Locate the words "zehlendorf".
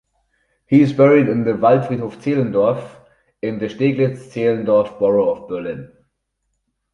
2.23-2.89